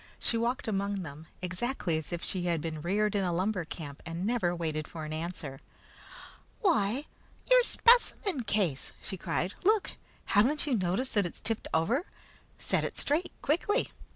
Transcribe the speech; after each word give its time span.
She 0.17 0.35
walked 0.35 0.67
among 0.67 1.03
them, 1.03 1.27
exactly 1.43 1.95
as 1.95 2.11
if 2.11 2.23
she 2.23 2.45
had 2.45 2.59
been 2.59 2.81
reared 2.81 3.13
in 3.13 3.23
a 3.23 3.31
lumber 3.31 3.65
camp, 3.65 4.01
and 4.03 4.25
never 4.25 4.55
waited 4.55 4.87
for 4.87 5.05
an 5.05 5.13
answer. 5.13 5.59
"Why, 6.59 7.05
your 7.47 7.61
specimen 7.61 8.41
case!" 8.41 8.93
she 9.03 9.15
cried. 9.15 9.53
"Look! 9.63 9.91
Haven't 10.25 10.65
you 10.65 10.75
noticed 10.75 11.13
that 11.13 11.27
it's 11.27 11.39
tipped 11.39 11.67
over? 11.71 12.05
Set 12.57 12.83
it 12.83 12.97
straight, 12.97 13.31
quickly!" 13.43 13.91